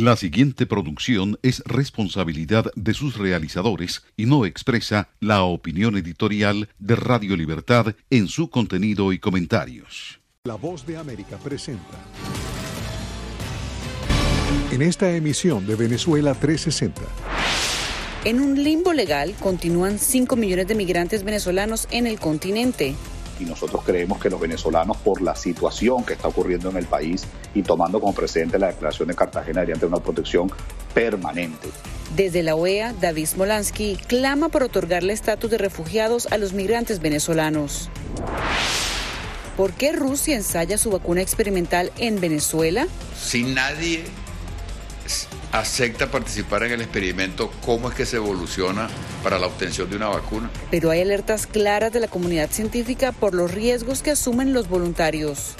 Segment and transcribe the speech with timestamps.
[0.00, 6.96] La siguiente producción es responsabilidad de sus realizadores y no expresa la opinión editorial de
[6.96, 10.18] Radio Libertad en su contenido y comentarios.
[10.44, 11.98] La voz de América presenta.
[14.72, 17.02] En esta emisión de Venezuela 360.
[18.24, 22.94] En un limbo legal continúan 5 millones de migrantes venezolanos en el continente
[23.40, 27.24] y nosotros creemos que los venezolanos, por la situación que está ocurriendo en el país
[27.54, 30.50] y tomando como presente la declaración de Cartagena, deberían tener una protección
[30.94, 31.68] permanente.
[32.14, 37.88] Desde la OEA, David Smolansky clama por otorgarle estatus de refugiados a los migrantes venezolanos.
[39.56, 42.86] ¿Por qué Rusia ensaya su vacuna experimental en Venezuela?
[43.16, 44.04] Sin nadie
[45.52, 48.88] acepta participar en el experimento, cómo es que se evoluciona
[49.22, 50.50] para la obtención de una vacuna.
[50.70, 55.54] Pero hay alertas claras de la comunidad científica por los riesgos que asumen los voluntarios.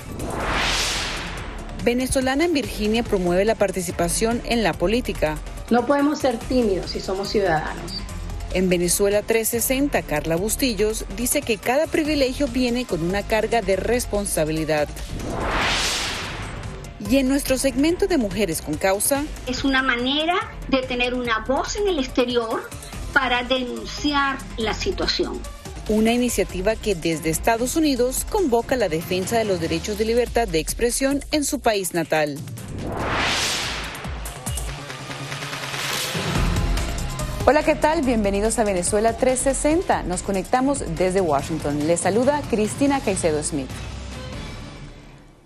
[1.84, 5.38] Venezolana en Virginia promueve la participación en la política.
[5.70, 8.00] No podemos ser tímidos si somos ciudadanos.
[8.52, 14.88] En Venezuela 360, Carla Bustillos dice que cada privilegio viene con una carga de responsabilidad.
[17.08, 19.24] Y en nuestro segmento de Mujeres con Causa...
[19.46, 20.36] Es una manera
[20.68, 22.68] de tener una voz en el exterior
[23.14, 25.40] para denunciar la situación.
[25.88, 30.58] Una iniciativa que desde Estados Unidos convoca la defensa de los derechos de libertad de
[30.58, 32.38] expresión en su país natal.
[37.46, 38.02] Hola, ¿qué tal?
[38.02, 40.04] Bienvenidos a Venezuela 360.
[40.04, 41.86] Nos conectamos desde Washington.
[41.86, 43.70] Les saluda Cristina Caicedo Smith.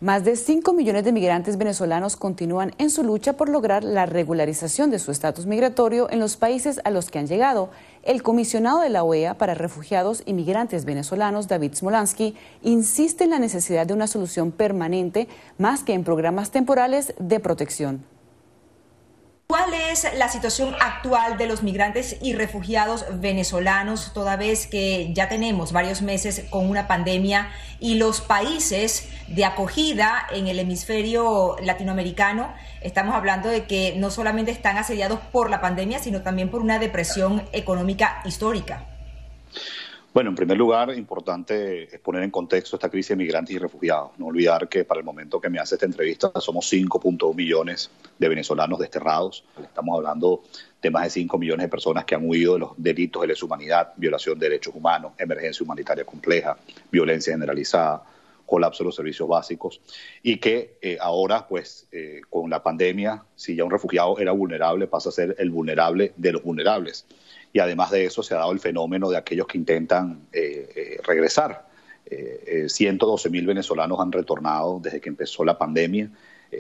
[0.05, 4.91] Más de 5 millones de migrantes venezolanos continúan en su lucha por lograr la regularización
[4.91, 7.71] de su estatus migratorio en los países a los que han llegado.
[8.03, 13.39] El comisionado de la OEA para refugiados y migrantes venezolanos, David Smolansky, insiste en la
[13.39, 18.05] necesidad de una solución permanente más que en programas temporales de protección.
[19.47, 25.29] ¿Cuál es la situación actual de los migrantes y refugiados venezolanos, toda vez que ya
[25.29, 32.55] tenemos varios meses con una pandemia y los países de acogida en el hemisferio latinoamericano,
[32.81, 36.79] estamos hablando de que no solamente están asediados por la pandemia, sino también por una
[36.79, 38.94] depresión económica histórica?
[40.15, 44.13] Bueno, en primer lugar, importante es poner en contexto esta crisis de migrantes y refugiados.
[44.17, 48.29] No olvidar que para el momento que me hace esta entrevista somos 5.1 millones de
[48.29, 49.45] venezolanos desterrados.
[49.61, 50.45] Estamos hablando
[50.81, 53.45] de más de 5 millones de personas que han huido de los delitos de lesa
[53.45, 56.57] humanidad, violación de derechos humanos, emergencia humanitaria compleja,
[56.93, 58.05] violencia generalizada,
[58.47, 59.81] colapso de los servicios básicos
[60.23, 64.87] y que eh, ahora, pues, eh, con la pandemia, si ya un refugiado era vulnerable,
[64.87, 67.05] pasa a ser el vulnerable de los vulnerables
[67.55, 71.01] y además de eso se ha dado el fenómeno de aquellos que intentan eh, eh,
[71.07, 71.69] regresar.
[72.05, 76.11] Eh, 112 mil venezolanos han retornado desde que empezó la pandemia.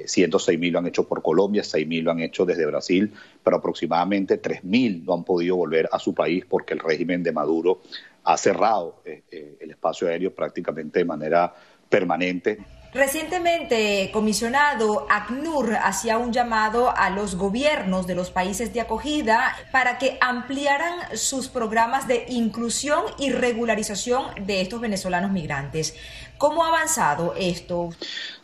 [0.06, 3.12] 106 mil lo han hecho por Colombia, 6 mil lo han hecho desde Brasil,
[3.42, 7.32] pero aproximadamente 3 mil no han podido volver a su país porque el régimen de
[7.32, 7.80] Maduro
[8.24, 11.54] ha cerrado el espacio aéreo prácticamente de manera
[11.88, 12.58] permanente.
[12.94, 19.98] Recientemente, comisionado ACNUR hacía un llamado a los gobiernos de los países de acogida para
[19.98, 25.96] que ampliaran sus programas de inclusión y regularización de estos venezolanos migrantes.
[26.38, 27.90] ¿Cómo ha avanzado esto?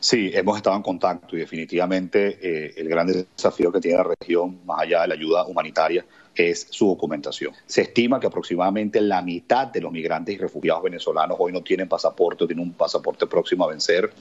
[0.00, 4.64] Sí, hemos estado en contacto y definitivamente eh, el gran desafío que tiene la región,
[4.64, 6.04] más allá de la ayuda humanitaria,
[6.34, 7.52] es su documentación.
[7.66, 11.88] Se estima que aproximadamente la mitad de los migrantes y refugiados venezolanos hoy no tienen
[11.88, 14.12] pasaporte, tienen un pasaporte próximo a vencer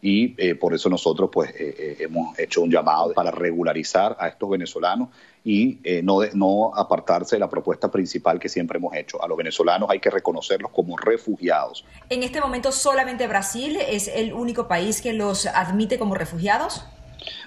[0.00, 4.28] y eh, por eso nosotros pues eh, eh, hemos hecho un llamado para regularizar a
[4.28, 5.08] estos venezolanos
[5.44, 9.22] y no, no apartarse de la propuesta principal que siempre hemos hecho.
[9.22, 11.84] A los venezolanos hay que reconocerlos como refugiados.
[12.10, 16.84] En este momento solamente Brasil es el único país que los admite como refugiados.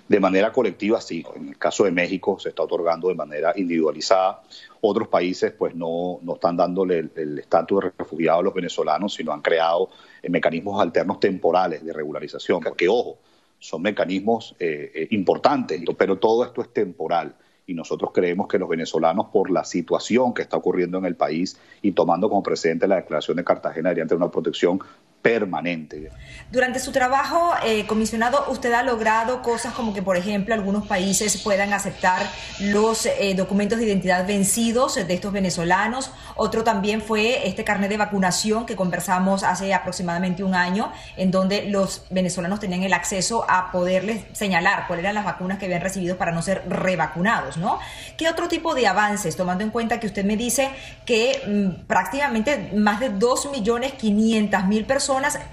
[0.07, 1.25] De manera colectiva, sí.
[1.35, 4.41] En el caso de México se está otorgando de manera individualizada.
[4.81, 9.31] Otros países pues no, no están dándole el estatus de refugiado a los venezolanos, sino
[9.31, 9.89] han creado
[10.21, 12.61] eh, mecanismos alternos temporales de regularización.
[12.77, 13.17] Que, ojo,
[13.59, 17.35] son mecanismos eh, eh, importantes, pero todo esto es temporal
[17.69, 21.59] y nosotros creemos que los venezolanos, por la situación que está ocurriendo en el país
[21.83, 24.79] y tomando como precedente la declaración de Cartagena, deberían tener una protección
[25.21, 26.11] permanente.
[26.51, 31.37] Durante su trabajo, eh, comisionado, usted ha logrado cosas como que, por ejemplo, algunos países
[31.37, 32.23] puedan aceptar
[32.59, 36.11] los eh, documentos de identidad vencidos de estos venezolanos.
[36.35, 41.65] Otro también fue este carnet de vacunación que conversamos hace aproximadamente un año, en donde
[41.65, 46.17] los venezolanos tenían el acceso a poderles señalar cuáles eran las vacunas que habían recibido
[46.17, 47.79] para no ser revacunados, ¿no?
[48.17, 50.69] ¿Qué otro tipo de avances, tomando en cuenta que usted me dice
[51.05, 55.08] que mm, prácticamente más de 2.500.000 personas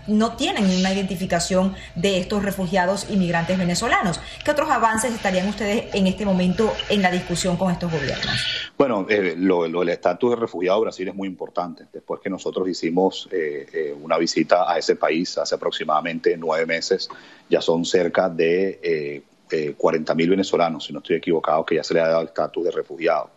[0.06, 4.20] no tienen una identificación de estos refugiados inmigrantes venezolanos.
[4.44, 8.72] ¿Qué otros avances estarían ustedes en este momento en la discusión con estos gobiernos?
[8.76, 11.86] Bueno, eh, lo, del estatus de refugiado de Brasil es muy importante.
[11.92, 17.08] Después que nosotros hicimos eh, eh, una visita a ese país hace aproximadamente nueve meses,
[17.48, 19.22] ya son cerca de
[19.76, 22.64] 40 mil venezolanos, si no estoy equivocado, que ya se le ha dado el estatus
[22.64, 23.30] de refugiado.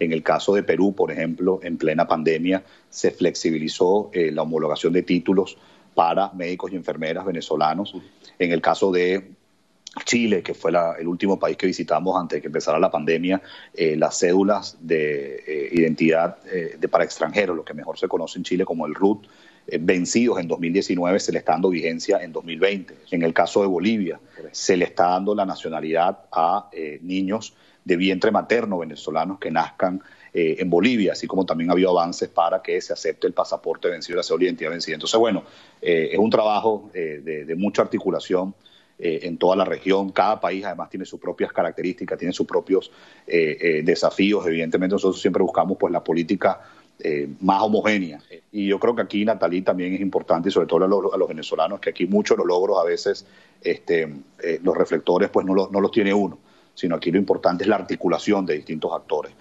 [0.00, 5.02] En el caso de Perú, por ejemplo, en plena pandemia se flexibilizó la homologación de
[5.02, 5.56] títulos
[5.94, 7.94] para médicos y enfermeras venezolanos.
[8.38, 9.30] En el caso de
[10.04, 13.42] Chile, que fue el último país que visitamos antes de que empezara la pandemia,
[13.74, 18.38] eh, las cédulas de eh, identidad eh, de, para extranjeros, lo que mejor se conoce
[18.38, 19.26] en Chile como el RUT,
[19.80, 22.94] vencidos en 2019, se le está dando vigencia en 2020.
[23.12, 24.18] En el caso de Bolivia,
[24.50, 26.70] se le está dando la nacionalidad a
[27.02, 27.54] niños
[27.84, 32.62] de vientre materno venezolanos que nazcan en Bolivia, así como también ha habido avances para
[32.62, 34.94] que se acepte el pasaporte vencido, la cédula de identidad vencida.
[34.94, 35.42] Entonces, bueno,
[35.80, 38.54] es un trabajo de mucha articulación
[39.02, 40.10] eh, en toda la región.
[40.10, 42.92] Cada país además tiene sus propias características, tiene sus propios
[43.26, 44.46] eh, eh, desafíos.
[44.46, 46.60] Evidentemente nosotros siempre buscamos pues la política
[47.40, 48.20] más homogénea.
[48.52, 51.80] Y yo creo que aquí, Natalí, también es importante, y sobre todo a los, venezolanos,
[51.80, 53.24] que aquí muchos de los logros a veces
[53.62, 54.06] este,
[54.62, 56.38] los reflectores pues no los, no los tiene uno,
[56.80, 59.32] sino aquí lo importante es la articulación de distintos actores.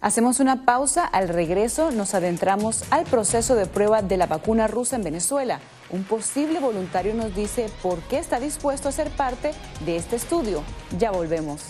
[0.00, 4.96] Hacemos una pausa, al regreso nos adentramos al proceso de prueba de la vacuna rusa
[4.96, 5.60] en Venezuela.
[5.90, 9.52] Un posible voluntario nos dice por qué está dispuesto a ser parte
[9.84, 10.62] de este estudio.
[10.98, 11.62] Ya volvemos.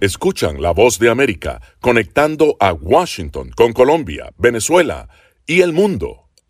[0.00, 5.08] Escuchan la voz de América conectando a Washington con Colombia, Venezuela
[5.46, 6.25] y el mundo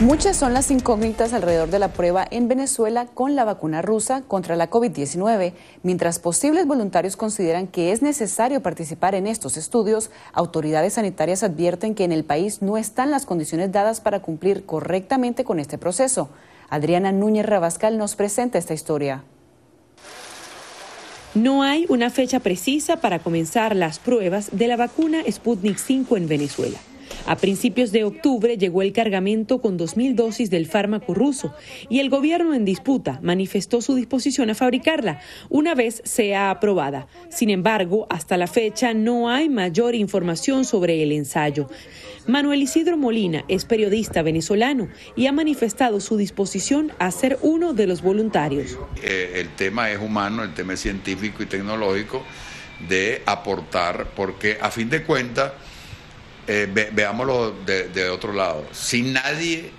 [0.00, 4.54] Muchas son las incógnitas alrededor de la prueba en Venezuela con la vacuna rusa contra
[4.54, 5.54] la COVID-19.
[5.82, 12.04] Mientras posibles voluntarios consideran que es necesario participar en estos estudios, autoridades sanitarias advierten que
[12.04, 16.28] en el país no están las condiciones dadas para cumplir correctamente con este proceso.
[16.70, 19.24] Adriana Núñez Rabascal nos presenta esta historia.
[21.34, 26.28] No hay una fecha precisa para comenzar las pruebas de la vacuna Sputnik 5 en
[26.28, 26.78] Venezuela.
[27.26, 31.54] A principios de octubre llegó el cargamento con 2.000 dosis del fármaco ruso
[31.88, 37.06] y el gobierno en disputa manifestó su disposición a fabricarla una vez sea aprobada.
[37.28, 41.68] Sin embargo, hasta la fecha no hay mayor información sobre el ensayo.
[42.26, 47.86] Manuel Isidro Molina es periodista venezolano y ha manifestado su disposición a ser uno de
[47.86, 48.78] los voluntarios.
[49.02, 52.22] Eh, el tema es humano, el tema es científico y tecnológico
[52.88, 55.52] de aportar, porque a fin de cuentas
[56.48, 58.66] eh, veámoslo de, otro lado.
[58.72, 59.70] Si nadie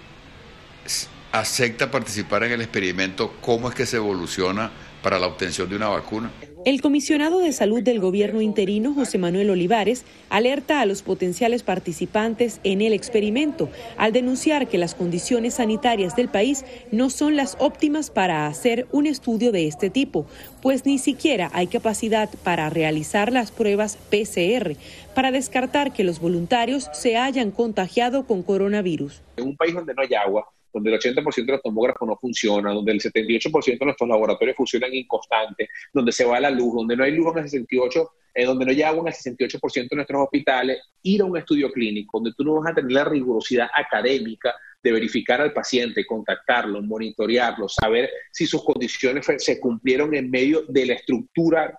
[1.31, 4.71] acepta participar en el experimento, ¿cómo es que se evoluciona
[5.01, 6.31] para la obtención de una vacuna?
[6.65, 12.59] El comisionado de salud del gobierno interino, José Manuel Olivares, alerta a los potenciales participantes
[12.65, 18.09] en el experimento al denunciar que las condiciones sanitarias del país no son las óptimas
[18.11, 20.25] para hacer un estudio de este tipo,
[20.61, 24.75] pues ni siquiera hay capacidad para realizar las pruebas PCR
[25.15, 29.21] para descartar que los voluntarios se hayan contagiado con coronavirus.
[29.37, 32.71] En un país donde no hay agua, donde el 80% de los tomógrafos no funciona,
[32.71, 37.03] donde el 78% de nuestros laboratorios funcionan inconstante, donde se va la luz, donde no
[37.03, 41.21] hay luz en el 68%, eh, donde no en el 68% de nuestros hospitales, ir
[41.21, 45.41] a un estudio clínico donde tú no vas a tener la rigurosidad académica de verificar
[45.41, 51.77] al paciente, contactarlo, monitorearlo, saber si sus condiciones se cumplieron en medio de la estructura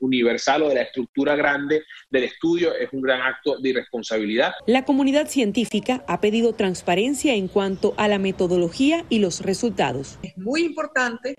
[0.00, 4.52] universal o de la estructura grande del estudio es un gran acto de irresponsabilidad.
[4.66, 10.18] La comunidad científica ha pedido transparencia en cuanto a la metodología y los resultados.
[10.22, 11.36] Es muy importante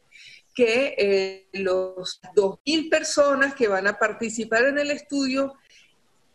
[0.54, 5.54] que eh, los 2.000 personas que van a participar en el estudio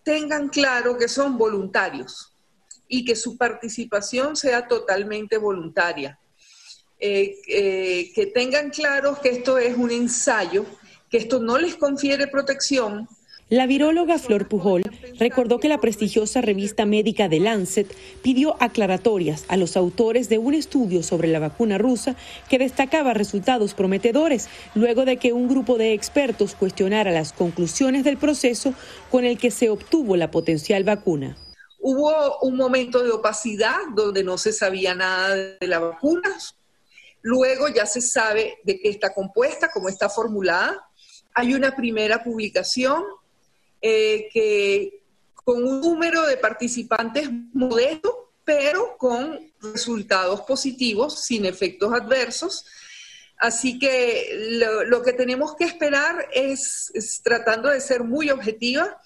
[0.02, 2.32] tengan claro que son voluntarios
[2.88, 6.18] y que su participación sea totalmente voluntaria.
[7.00, 10.64] Eh, eh, que tengan claro que esto es un ensayo
[11.14, 13.06] que esto no les confiere protección.
[13.48, 14.82] La viróloga Flor Pujol
[15.16, 17.86] recordó que la prestigiosa revista médica The Lancet
[18.20, 22.16] pidió aclaratorias a los autores de un estudio sobre la vacuna rusa
[22.48, 28.16] que destacaba resultados prometedores luego de que un grupo de expertos cuestionara las conclusiones del
[28.16, 28.74] proceso
[29.08, 31.36] con el que se obtuvo la potencial vacuna.
[31.78, 36.36] Hubo un momento de opacidad donde no se sabía nada de la vacuna.
[37.22, 40.84] Luego ya se sabe de qué está compuesta, cómo está formulada
[41.34, 43.02] hay una primera publicación
[43.82, 45.02] eh, que
[45.34, 52.64] con un número de participantes modesto, pero con resultados positivos, sin efectos adversos.
[53.36, 59.00] Así que lo, que tenemos que esperar es, tratando de ser muy objetiva,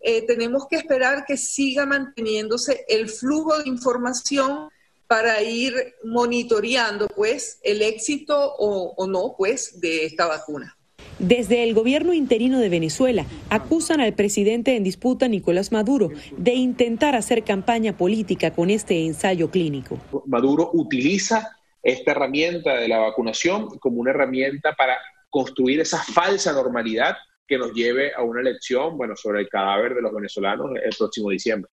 [0.00, 4.70] eh, tenemos que esperar que siga manteniéndose el flujo de información
[5.06, 10.76] para ir monitoreando pues el éxito o, o no pues de esta vacuna.
[11.22, 17.14] Desde el gobierno interino de Venezuela acusan al presidente en disputa Nicolás Maduro de intentar
[17.14, 19.98] hacer campaña política con este ensayo clínico.
[20.26, 24.98] Maduro utiliza esta herramienta de la vacunación como una herramienta para
[25.30, 30.02] construir esa falsa normalidad que nos lleve a una elección, bueno, sobre el cadáver de
[30.02, 31.70] los venezolanos el próximo diciembre.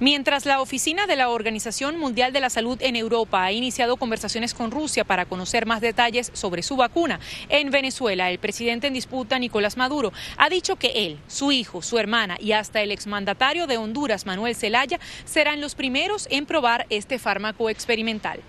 [0.00, 4.54] Mientras la oficina de la Organización Mundial de la Salud en Europa ha iniciado conversaciones
[4.54, 9.38] con Rusia para conocer más detalles sobre su vacuna, en Venezuela el presidente en disputa,
[9.38, 13.76] Nicolás Maduro, ha dicho que él, su hijo, su hermana y hasta el exmandatario de
[13.76, 18.40] Honduras, Manuel Zelaya, serán los primeros en probar este fármaco experimental.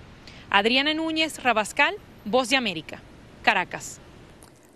[0.49, 3.01] Adriana Núñez Rabascal, Voz de América,
[3.43, 4.00] Caracas.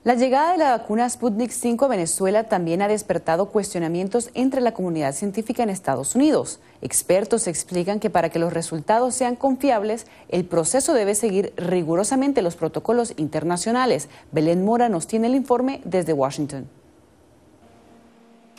[0.06, 4.72] La llegada de la vacuna Sputnik 5 a Venezuela también ha despertado cuestionamientos entre la
[4.72, 6.60] comunidad científica en Estados Unidos.
[6.84, 12.56] Expertos explican que para que los resultados sean confiables, el proceso debe seguir rigurosamente los
[12.56, 14.08] protocolos internacionales.
[14.32, 16.70] Belén Mora nos tiene el informe desde Washington.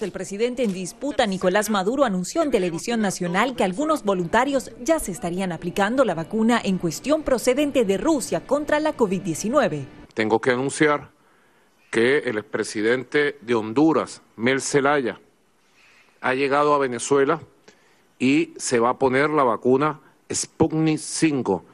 [0.01, 5.13] El presidente en disputa, Nicolás Maduro, anunció en televisión nacional que algunos voluntarios ya se
[5.13, 9.85] estarían aplicando la vacuna en cuestión procedente de Rusia contra la COVID-19.
[10.13, 11.15] Tengo que anunciar
[11.91, 15.21] que el expresidente de Honduras, Mel Zelaya,
[16.21, 17.41] ha llegado a Venezuela
[18.19, 20.01] y se va a poner la vacuna
[20.33, 21.65] Sputnik 5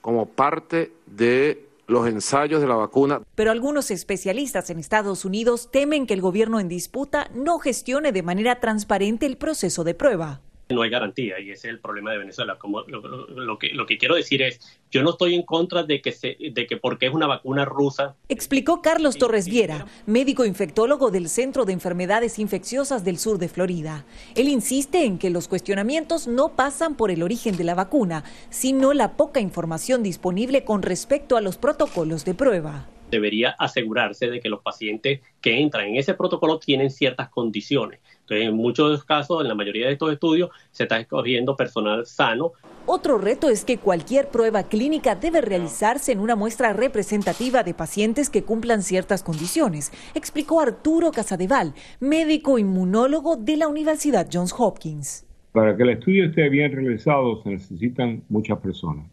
[0.00, 3.22] como parte de los ensayos de la vacuna.
[3.34, 8.22] Pero algunos especialistas en Estados Unidos temen que el gobierno en disputa no gestione de
[8.22, 10.40] manera transparente el proceso de prueba
[10.72, 12.58] no hay garantía y ese es el problema de Venezuela.
[12.58, 14.60] Como lo, que, lo que quiero decir es,
[14.90, 18.16] yo no estoy en contra de que, se, de que porque es una vacuna rusa.
[18.28, 24.04] Explicó Carlos Torres Viera, médico infectólogo del Centro de Enfermedades Infecciosas del sur de Florida.
[24.34, 28.92] Él insiste en que los cuestionamientos no pasan por el origen de la vacuna, sino
[28.92, 34.48] la poca información disponible con respecto a los protocolos de prueba debería asegurarse de que
[34.48, 38.00] los pacientes que entran en ese protocolo tienen ciertas condiciones.
[38.20, 42.52] Entonces, en muchos casos, en la mayoría de estos estudios, se está escogiendo personal sano.
[42.86, 48.30] Otro reto es que cualquier prueba clínica debe realizarse en una muestra representativa de pacientes
[48.30, 55.26] que cumplan ciertas condiciones, explicó Arturo Casadeval, médico inmunólogo de la Universidad Johns Hopkins.
[55.52, 59.06] Para que el estudio esté bien realizado se necesitan muchas personas.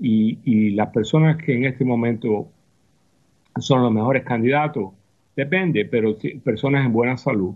[0.00, 2.48] Y, y las personas que en este momento
[3.58, 4.92] son los mejores candidatos.
[5.34, 7.54] Depende, pero personas en buena salud.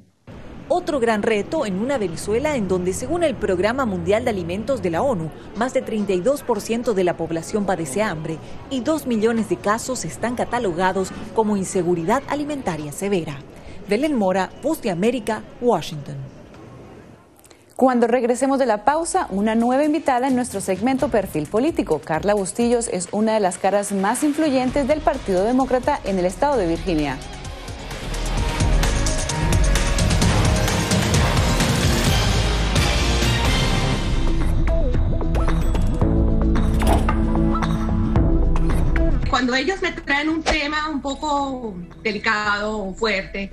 [0.69, 4.91] otro gran reto en una Venezuela en donde, según el Programa Mundial de Alimentos de
[4.91, 8.39] la ONU, más de 32% de la población padece hambre
[8.71, 13.39] y 2 millones de casos están catalogados como inseguridad alimentaria severa.
[13.89, 16.30] Belén Mora, Voz de América, Washington.
[17.81, 21.99] Cuando regresemos de la pausa, una nueva invitada en nuestro segmento Perfil Político.
[21.99, 26.59] Carla Bustillos es una de las caras más influyentes del Partido Demócrata en el estado
[26.59, 27.17] de Virginia.
[39.31, 43.51] Cuando ellos me traen un tema un poco delicado fuerte,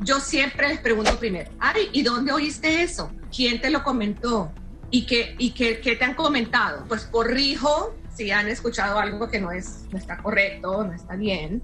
[0.00, 3.10] yo siempre les pregunto primero, ay, ¿y dónde oíste eso?
[3.36, 4.50] ¿Quién te lo comentó?
[4.90, 6.86] ¿Y qué, y qué, qué te han comentado?
[6.88, 11.62] Pues corrijo si han escuchado algo que no, es, no está correcto, no está bien,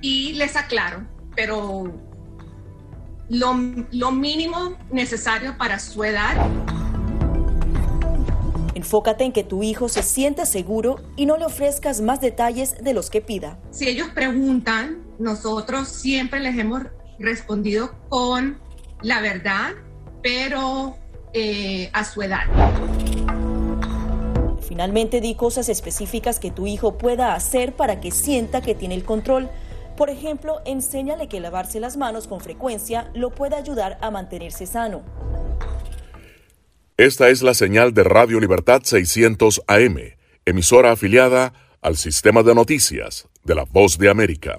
[0.00, 1.92] y les aclaro, pero
[3.28, 3.54] lo,
[3.92, 6.34] lo mínimo necesario para su edad.
[8.74, 12.94] Enfócate en que tu hijo se sienta seguro y no le ofrezcas más detalles de
[12.94, 13.60] los que pida.
[13.70, 16.82] Si ellos preguntan, nosotros siempre les hemos
[17.20, 18.58] respondido con
[19.02, 19.74] la verdad,
[20.24, 20.96] pero
[21.34, 22.44] eh, a su edad.
[24.66, 29.04] Finalmente di cosas específicas que tu hijo pueda hacer para que sienta que tiene el
[29.04, 29.50] control.
[29.98, 35.02] Por ejemplo, enséñale que lavarse las manos con frecuencia lo puede ayudar a mantenerse sano.
[36.96, 39.98] Esta es la señal de Radio Libertad 600 AM,
[40.46, 41.52] emisora afiliada
[41.82, 44.58] al sistema de noticias de la Voz de América.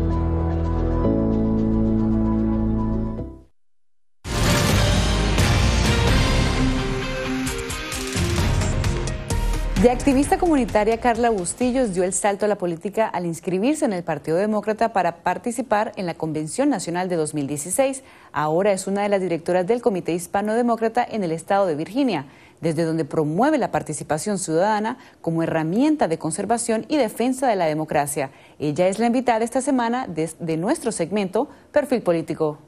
[9.81, 14.03] De activista comunitaria, Carla Bustillos dio el salto a la política al inscribirse en el
[14.03, 18.03] Partido Demócrata para participar en la Convención Nacional de 2016.
[18.31, 22.27] Ahora es una de las directoras del Comité Hispano Demócrata en el estado de Virginia,
[22.61, 28.29] desde donde promueve la participación ciudadana como herramienta de conservación y defensa de la democracia.
[28.59, 32.59] Ella es la invitada esta semana de, de nuestro segmento Perfil Político.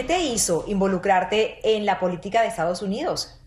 [0.00, 3.38] ¿Qué te hizo involucrarte en la política de Estados Unidos?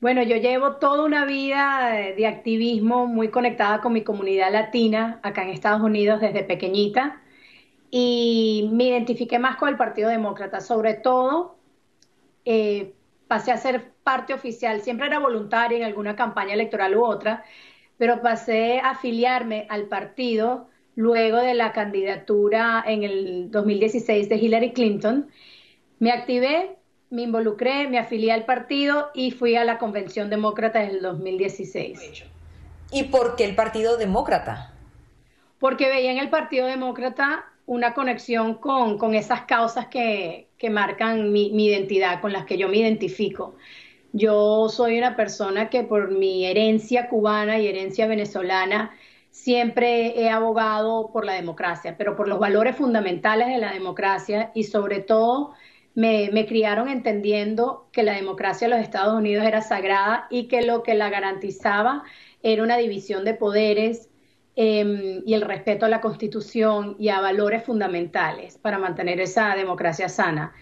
[0.00, 5.44] Bueno, yo llevo toda una vida de activismo muy conectada con mi comunidad latina acá
[5.44, 7.22] en Estados Unidos desde pequeñita
[7.92, 11.56] y me identifiqué más con el Partido Demócrata, sobre todo
[12.44, 12.94] eh,
[13.28, 17.44] pasé a ser parte oficial, siempre era voluntaria en alguna campaña electoral u otra,
[17.96, 24.72] pero pasé a afiliarme al partido luego de la candidatura en el 2016 de Hillary
[24.72, 25.28] Clinton.
[25.98, 26.76] Me activé,
[27.10, 32.24] me involucré, me afilié al partido y fui a la Convención Demócrata en el 2016.
[32.92, 34.72] ¿Y por qué el Partido Demócrata?
[35.58, 41.32] Porque veía en el Partido Demócrata una conexión con, con esas causas que, que marcan
[41.32, 43.56] mi, mi identidad, con las que yo me identifico.
[44.12, 48.94] Yo soy una persona que por mi herencia cubana y herencia venezolana,
[49.34, 54.62] siempre he abogado por la democracia, pero por los valores fundamentales de la democracia y
[54.62, 55.54] sobre todo
[55.96, 60.62] me, me, criaron entendiendo que la democracia de los Estados Unidos era sagrada y que
[60.62, 62.04] lo que la garantizaba
[62.44, 64.08] era una división de poderes
[64.54, 70.08] eh, y el respeto a la Constitución y a valores fundamentales para mantener esa democracia
[70.08, 70.54] sana.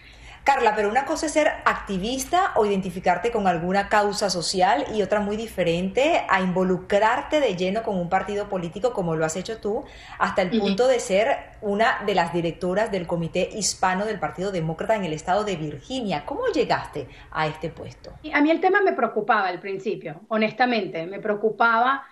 [0.43, 5.21] Carla, pero una cosa es ser activista o identificarte con alguna causa social y otra
[5.21, 9.85] muy diferente a involucrarte de lleno con un partido político como lo has hecho tú,
[10.19, 14.95] hasta el punto de ser una de las directoras del Comité Hispano del Partido Demócrata
[14.95, 16.25] en el estado de Virginia.
[16.25, 18.13] ¿Cómo llegaste a este puesto?
[18.33, 22.03] A mí el tema me preocupaba al principio, honestamente, me preocupaba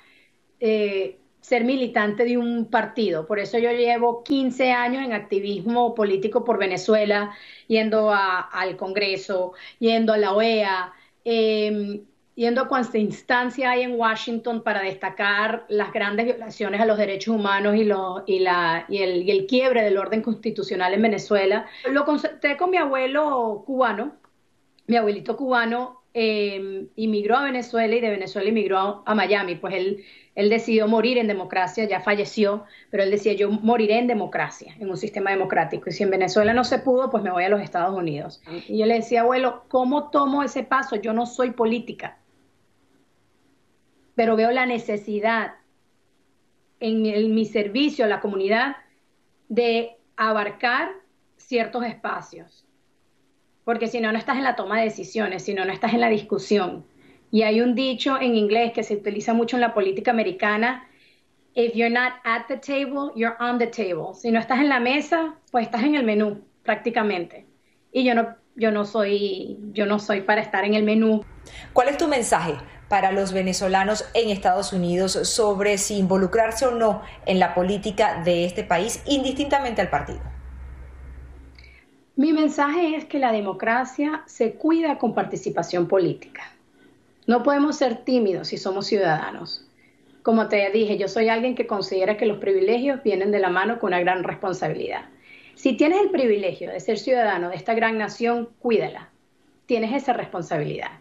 [0.59, 3.25] eh, ser militante de un partido.
[3.25, 7.35] Por eso yo llevo 15 años en activismo político por Venezuela,
[7.67, 10.93] yendo al Congreso, yendo a la OEA,
[11.25, 16.97] em, yendo a cuánta instancia hay en Washington para destacar las grandes violaciones a los
[16.97, 21.65] derechos humanos y, y, la, y, el, y el quiebre del orden constitucional en Venezuela.
[21.89, 24.15] Lo consulté con mi abuelo cubano,
[24.87, 30.03] mi abuelito cubano eh, inmigró a Venezuela y de Venezuela inmigró a, Miami, pues él,
[30.35, 34.89] él decidió morir en democracia, ya falleció, pero él decía, yo moriré en democracia, en
[34.89, 37.61] un sistema democrático, y si en Venezuela no se pudo, pues me voy a los
[37.61, 38.41] Estados Unidos.
[38.67, 40.95] Y yo le decía, abuelo, ¿cómo tomo ese paso?
[40.95, 42.17] Yo no soy política,
[44.15, 45.53] pero veo la necesidad
[46.81, 48.75] en, mi servicio a la comunidad
[49.47, 50.91] de abarcar
[51.37, 52.65] ciertos espacios.
[53.63, 56.01] Porque si no, no estás en la toma de decisiones, si no, no estás en
[56.01, 56.85] la discusión.
[57.31, 60.87] Y hay un dicho en inglés que se utiliza mucho en la política americana,
[61.53, 64.13] if you're not at the table, you're on the table.
[64.13, 67.45] Si no estás en la mesa, pues estás en el menú prácticamente.
[67.91, 71.23] Y yo no yo no soy yo no soy para estar en el menú.
[71.73, 72.53] ¿Cuál es tu mensaje
[72.89, 78.45] para los venezolanos en Estados Unidos sobre si involucrarse o no en la política de
[78.45, 80.21] este país, indistintamente al partido?
[82.21, 86.43] Mi mensaje es que la democracia se cuida con participación política.
[87.25, 89.67] No podemos ser tímidos si somos ciudadanos.
[90.21, 93.79] Como te dije, yo soy alguien que considera que los privilegios vienen de la mano
[93.79, 95.05] con una gran responsabilidad.
[95.55, 99.09] Si tienes el privilegio de ser ciudadano de esta gran nación, cuídala.
[99.65, 100.91] Tienes esa responsabilidad.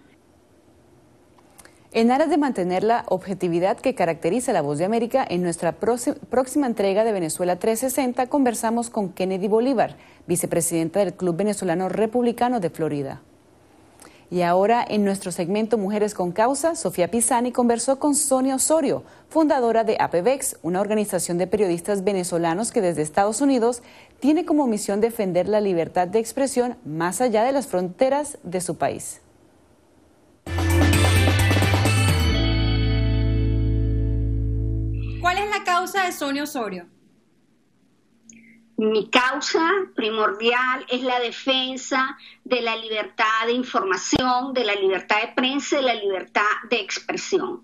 [1.93, 6.69] En aras de mantener la objetividad que caracteriza la voz de América, en nuestra próxima
[6.69, 9.97] entrega de Venezuela 360 conversamos con Kennedy Bolívar,
[10.29, 13.23] vicepresidenta del Club Venezolano Republicano de Florida.
[14.31, 19.83] Y ahora en nuestro segmento Mujeres con Causa, Sofía Pisani conversó con Sonia Osorio, fundadora
[19.83, 23.83] de APEVEX, una organización de periodistas venezolanos que desde Estados Unidos
[24.21, 28.77] tiene como misión defender la libertad de expresión más allá de las fronteras de su
[28.77, 29.23] país.
[35.81, 36.87] Causa de Sonia Osorio?
[38.77, 45.29] Mi causa primordial es la defensa de la libertad de información, de la libertad de
[45.29, 47.63] prensa, de la libertad de expresión.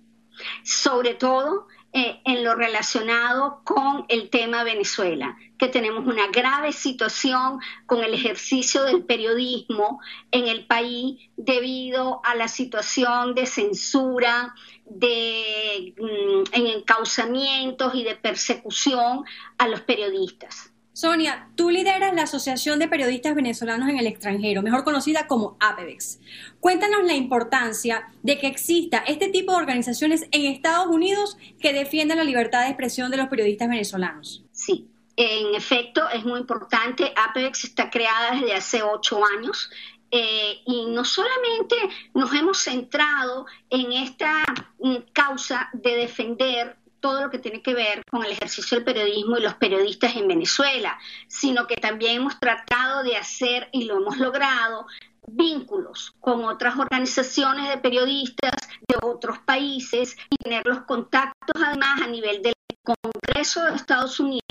[0.65, 7.59] Sobre todo eh, en lo relacionado con el tema Venezuela, que tenemos una grave situación
[7.85, 10.01] con el ejercicio del periodismo
[10.31, 14.55] en el país debido a la situación de censura,
[14.87, 19.25] de mm, encauzamientos y de persecución
[19.59, 20.73] a los periodistas.
[20.97, 26.21] Sonia, tú lideras la Asociación de Periodistas Venezolanos en el extranjero, mejor conocida como APEVEX.
[26.59, 32.17] Cuéntanos la importancia de que exista este tipo de organizaciones en Estados Unidos que defiendan
[32.17, 34.47] la libertad de expresión de los periodistas venezolanos.
[34.53, 37.13] Sí, en efecto, es muy importante.
[37.15, 39.71] APEVEX está creada desde hace ocho años.
[40.19, 41.77] Eh, y no solamente
[42.15, 44.47] nos hemos centrado en esta
[44.79, 49.37] mm, causa de defender todo lo que tiene que ver con el ejercicio del periodismo
[49.37, 50.99] y los periodistas en Venezuela,
[51.29, 54.87] sino que también hemos tratado de hacer, y lo hemos logrado,
[55.27, 58.57] vínculos con otras organizaciones de periodistas
[58.89, 62.57] de otros países y tener los contactos además a nivel del
[62.87, 64.43] Congreso de Estados Unidos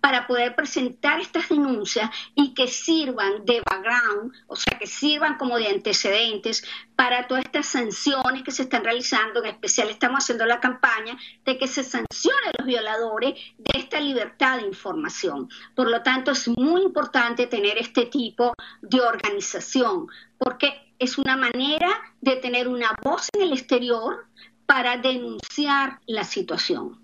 [0.00, 5.58] para poder presentar estas denuncias y que sirvan de background, o sea, que sirvan como
[5.58, 6.64] de antecedentes
[6.96, 9.44] para todas estas sanciones que se están realizando.
[9.44, 14.00] En especial estamos haciendo la campaña de que se sancione a los violadores de esta
[14.00, 15.48] libertad de información.
[15.74, 21.88] Por lo tanto, es muy importante tener este tipo de organización porque es una manera
[22.20, 24.26] de tener una voz en el exterior
[24.68, 27.00] para denunciar la situación.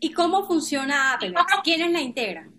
[0.00, 1.32] ¿Y cómo funciona Apex?
[1.62, 2.52] ¿Quiénes la integran?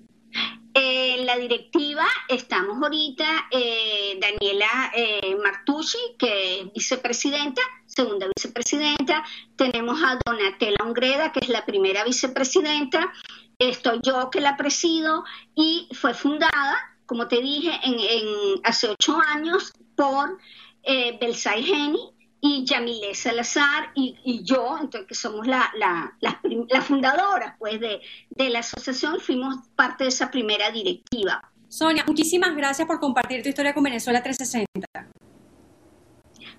[0.74, 9.26] En la directiva estamos ahorita eh, Daniela eh, Martucci, que es vicepresidenta, segunda vicepresidenta.
[9.58, 13.12] Tenemos a Donatella Ungreda, que es la primera vicepresidenta.
[13.60, 19.74] Estoy yo que la presido y fue fundada, como te dije, en, hace ocho años
[19.98, 20.39] por
[20.84, 22.14] eh, Belsay Geni,
[22.45, 28.49] y Yamile Salazar y, yo, entonces que somos la, la, las fundadoras pues, de, de
[28.49, 31.51] la asociación, fuimos parte de esa primera directiva.
[31.67, 34.88] Sonia, muchísimas gracias por compartir tu historia con Venezuela 360.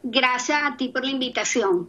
[0.03, 1.89] Gracias a ti por la invitación.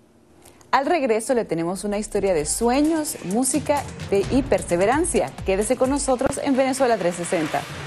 [0.69, 3.83] Al regreso le tenemos una historia de sueños, música
[4.31, 5.31] y perseverancia.
[5.45, 7.86] Quédese con nosotros en Venezuela 360.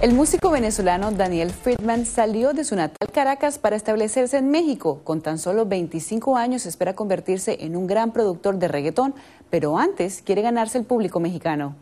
[0.00, 5.02] El músico venezolano Daniel Friedman salió de su natal Caracas para establecerse en México.
[5.04, 9.14] Con tan solo 25 años espera convertirse en un gran productor de reggaetón,
[9.50, 11.76] pero antes quiere ganarse el público mexicano.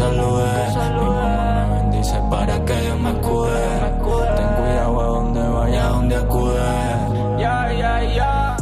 [0.00, 1.00] Amigo el que salude.
[1.00, 4.36] Mi mamá me bendice para que Dios me cuide.
[4.36, 6.60] Ten cuidado a donde vaya, a donde acude.
[7.38, 8.56] Ya, ya, ya.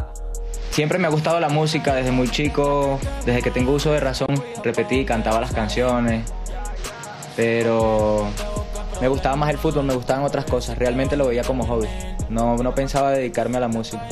[0.70, 4.42] Siempre me ha gustado la música desde muy chico, desde que tengo uso de razón,
[4.64, 6.24] repetí y cantaba las canciones,
[7.36, 8.26] pero
[9.00, 11.86] me gustaba más el fútbol, me gustaban otras cosas, realmente lo veía como hobby,
[12.28, 14.04] no, no pensaba dedicarme a la música.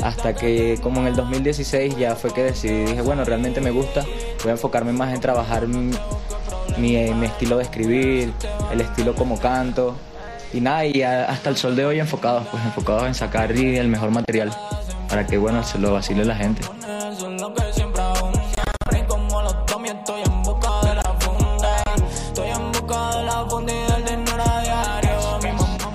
[0.00, 4.04] Hasta que como en el 2016 ya fue que decidí, dije, bueno, realmente me gusta,
[4.42, 5.66] voy a enfocarme más en trabajar
[6.78, 8.32] mi, mi, estilo de escribir,
[8.72, 9.96] el estilo como canto,
[10.52, 14.10] y nada, y hasta el sol de hoy enfocados, pues enfocados en sacar el mejor
[14.10, 14.50] material,
[15.08, 16.62] para que bueno, se lo vacile la gente.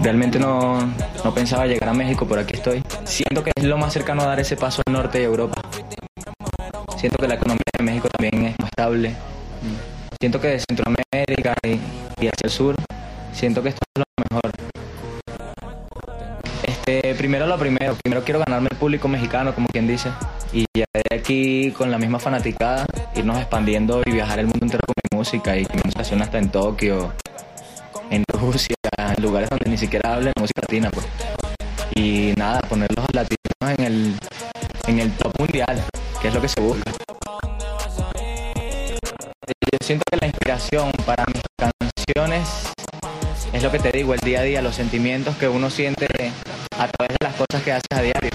[0.02, 0.80] Realmente no,
[1.24, 2.84] no pensaba llegar a México, pero aquí estoy.
[3.06, 5.62] Siento que es lo más cercano a dar ese paso al norte de Europa.
[6.98, 9.16] Siento que la economía de México también es más estable.
[10.22, 12.76] Siento que de Centroamérica y, hacia el sur,
[13.34, 14.52] siento que esto es lo mejor.
[16.62, 20.12] Este, primero lo primero, primero quiero ganarme el público mexicano, como quien dice,
[20.54, 24.84] y ya de aquí con la misma fanaticada, irnos expandiendo y viajar el mundo entero
[24.86, 27.14] con mi música y que mi música hasta en Tokio,
[28.12, 31.08] en Rusia, en lugares donde ni siquiera hablen música latina, pues.
[31.96, 34.16] Y nada, poner los latinos en el,
[34.86, 35.84] en el top mundial,
[36.22, 36.92] que es lo que se busca.
[39.60, 42.72] Yo siento que la inspiración para mis canciones
[43.54, 46.08] es lo que te digo, el día a día, los sentimientos que uno siente
[46.78, 48.30] a través de las cosas que haces a diario,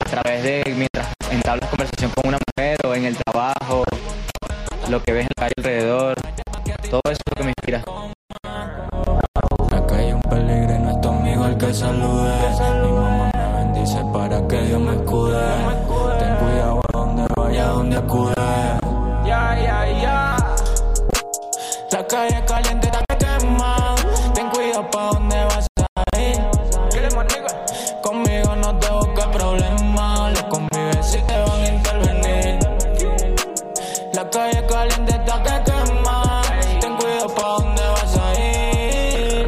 [0.00, 3.84] a través de mientras entablas conversación con una mujer o en el trabajo,
[4.88, 6.14] lo que ves en la calle alrededor,
[6.90, 7.84] todo eso es lo que me inspira.
[9.70, 12.32] La calle un peregrino es tu amigo el que salude.
[12.82, 15.40] Mi mamá me bendice para que Dios me escude.
[16.18, 18.37] Ten cuidado a donde vaya, donde acude.
[21.90, 23.94] La calle caliente está quemada.
[24.34, 26.38] Ten cuidado pa' donde vas a ir.
[28.02, 30.32] Conmigo no te busques problemas.
[30.32, 32.58] Los convives si te van a intervenir.
[34.12, 36.42] La calle caliente está que quema.
[36.80, 39.46] Ten cuidado pa' donde vas a ir.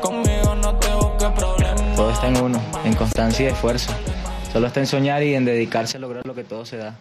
[0.00, 1.96] Conmigo no te busques problemas.
[1.96, 3.92] Todo está en uno, en constancia y esfuerzo.
[4.52, 6.96] Solo está en soñar y en dedicarse a lograr lo que todo se da.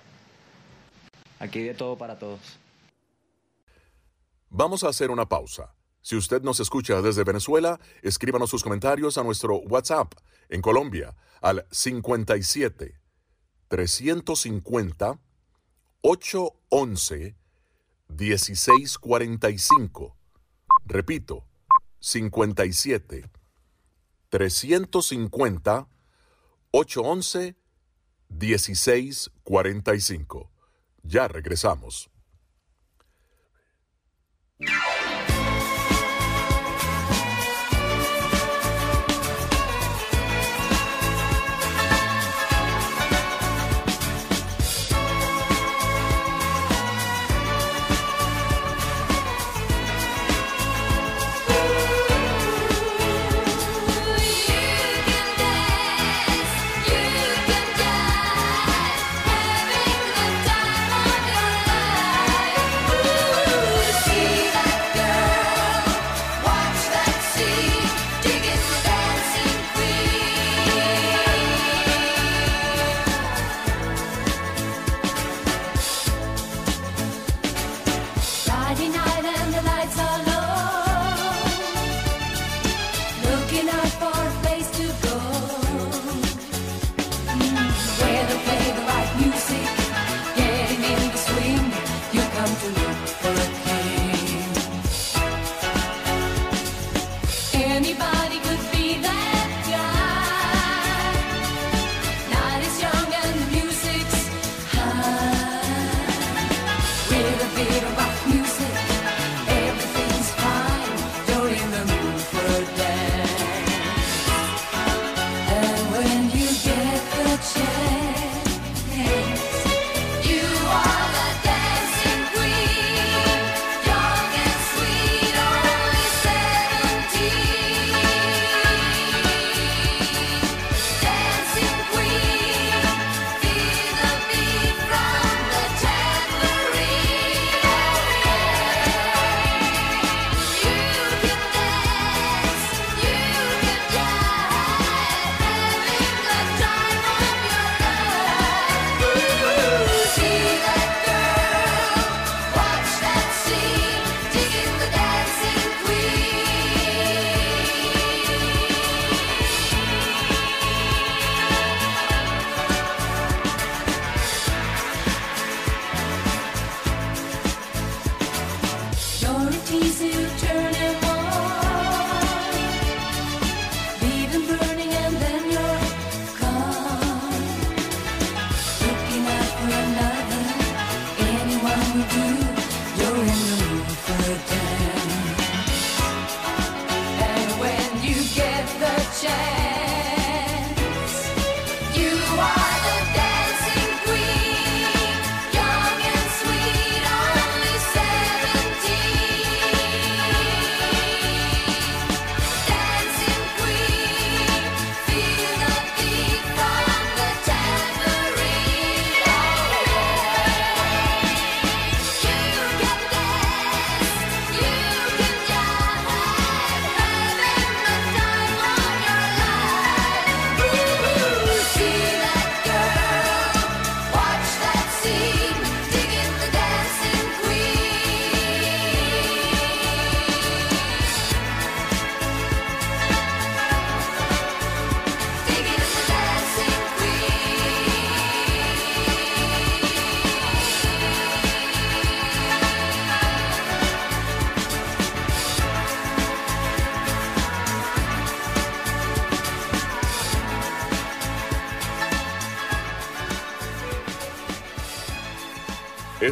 [1.39, 2.60] Aquí de todo para todos.
[4.50, 5.76] Vamos a hacer una pausa.
[6.02, 10.14] Si usted nos escucha desde Venezuela, escríbanos sus comentarios a nuestro WhatsApp
[10.48, 12.98] en Colombia al 57
[13.68, 15.20] 350
[16.02, 17.36] 811
[18.08, 20.16] 1645.
[20.86, 21.44] Repito,
[22.00, 23.30] 57
[24.30, 25.88] 350
[26.72, 27.56] 811
[28.30, 30.52] 1645.
[31.04, 32.10] Ya regresamos.
[34.60, 34.97] you.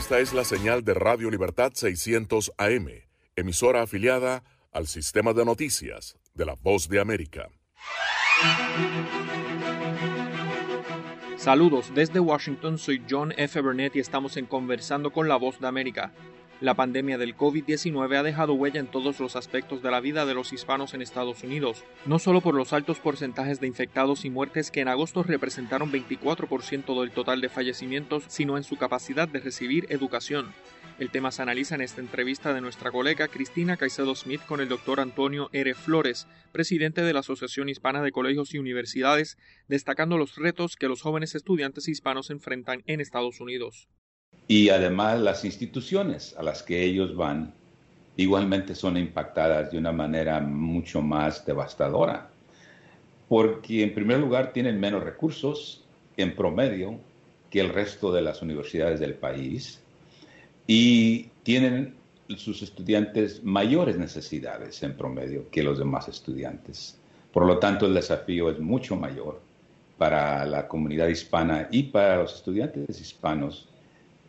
[0.05, 2.89] Esta es la señal de Radio Libertad 600 AM,
[3.35, 7.49] emisora afiliada al sistema de noticias de la Voz de América.
[11.37, 13.59] Saludos desde Washington, soy John F.
[13.59, 16.13] Burnett y estamos en Conversando con la Voz de América.
[16.61, 20.33] La pandemia del COVID-19 ha dejado huella en todos los aspectos de la vida de
[20.33, 24.71] los hispanos en Estados Unidos, no solo por los altos porcentajes de infectados y muertes
[24.71, 29.85] que en agosto representaron 24% del total de fallecimientos, sino en su capacidad de recibir
[29.89, 30.53] educación.
[30.97, 34.69] El tema se analiza en esta entrevista de nuestra colega Cristina Caicedo Smith con el
[34.69, 35.73] doctor Antonio R.
[35.73, 39.37] Flores, presidente de la Asociación Hispana de Colegios y Universidades,
[39.67, 43.89] destacando los retos que los jóvenes estudiantes hispanos enfrentan en Estados Unidos.
[44.47, 47.53] Y además las instituciones a las que ellos van
[48.17, 52.29] igualmente son impactadas de una manera mucho más devastadora,
[53.27, 55.83] porque en primer lugar tienen menos recursos
[56.17, 56.99] en promedio
[57.49, 59.81] que el resto de las universidades del país
[60.67, 61.95] y tienen
[62.37, 66.97] sus estudiantes mayores necesidades en promedio que los demás estudiantes.
[67.31, 69.41] Por lo tanto, el desafío es mucho mayor
[69.97, 73.69] para la comunidad hispana y para los estudiantes hispanos.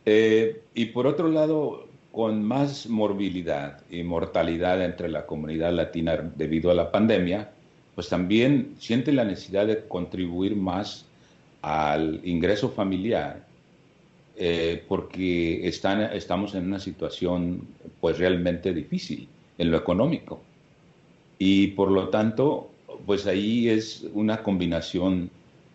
[0.07, 6.71] Eh, y por otro lado, con más morbilidad y mortalidad entre la comunidad latina debido
[6.71, 7.51] a la pandemia,
[7.97, 11.07] pues también sienten la necesidad de contribuir más
[11.61, 13.45] al ingreso familiar,
[14.37, 17.67] eh, porque están, estamos en una situación
[18.01, 19.27] pues realmente difícil
[19.59, 20.41] en lo económico.
[21.39, 22.71] Y por lo tanto,
[23.05, 25.31] pues ahí es una combinación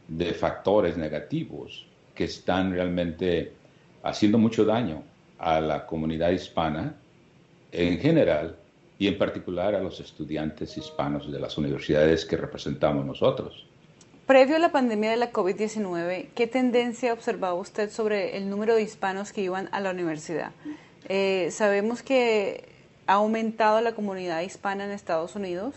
[0.07, 3.51] de factores negativos que están realmente
[4.03, 5.03] haciendo mucho daño
[5.37, 6.95] a la comunidad hispana
[7.71, 8.55] en general
[8.99, 13.65] y en particular a los estudiantes hispanos de las universidades que representamos nosotros.
[14.27, 18.83] Previo a la pandemia de la COVID-19, ¿qué tendencia observaba usted sobre el número de
[18.83, 20.51] hispanos que iban a la universidad?
[21.09, 22.69] Eh, sabemos que
[23.07, 25.73] ha aumentado la comunidad hispana en Estados Unidos,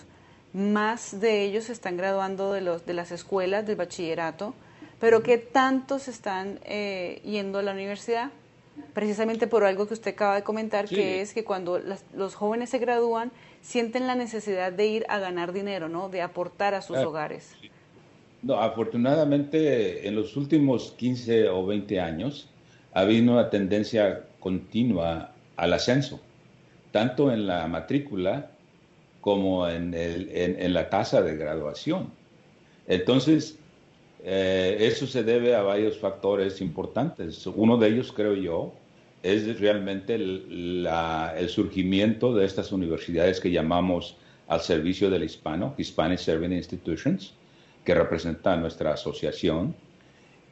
[0.52, 4.54] más de ellos están graduando de las escuelas del bachillerato,
[5.04, 8.30] pero ¿qué tantos están eh, yendo a la universidad?
[8.94, 10.94] Precisamente por algo que usted acaba de comentar, Sí.
[10.94, 13.30] que es que cuando las- los jóvenes se gradúan,
[13.60, 16.08] sienten la necesidad de ir a ganar dinero, ¿no?
[16.08, 17.10] De aportar a sus Claro.
[17.10, 17.54] hogares.
[18.42, 22.48] No, afortunadamente en los últimos 15 o 20 años
[22.94, 26.18] ha habido una tendencia continua al ascenso,
[26.92, 28.52] tanto en la matrícula
[29.20, 32.08] como en, el- en- en la tasa de graduación.
[32.86, 33.58] Entonces,
[34.26, 37.46] eh, eso se debe a varios factores importantes.
[37.46, 38.72] Uno de ellos, creo yo,
[39.22, 40.88] es realmente el,
[41.48, 44.16] surgimiento de estas universidades que llamamos
[44.48, 47.34] al servicio del hispano, Hispanic Serving Institutions,
[47.84, 49.74] que representa nuestra asociación,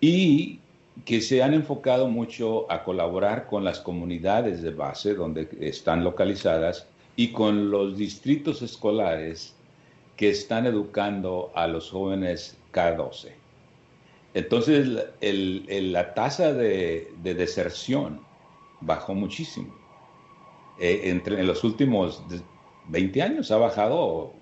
[0.03, 0.59] y
[1.07, 6.87] que se han enfocado mucho a colaborar con las comunidades de base donde están localizadas
[7.17, 9.55] y con los distritos escolares
[10.17, 13.42] que están educando a los jóvenes K12.
[14.35, 14.89] Entonces,
[15.21, 18.27] la tasa de, de deserción
[18.81, 19.75] bajó muchísimo.
[20.77, 22.43] Eh, entre, en los últimos de-
[22.85, 24.41] 20 años ha bajado,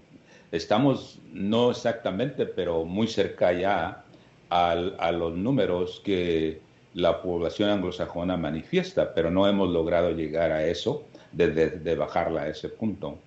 [0.52, 4.06] estamos no exactamente, pero muy cerca ya
[4.48, 11.08] a los números que la población anglosajona manifiesta, pero no hemos logrado llegar a eso,
[11.30, 13.22] de bajarla a ese punto.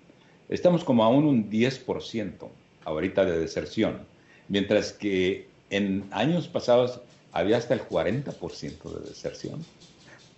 [0.50, 2.52] Estamos como aún un 10%
[2.84, 4.10] ahorita de deserción,
[4.50, 7.02] mientras que en años pasados
[7.32, 9.66] había hasta el 40% de deserción.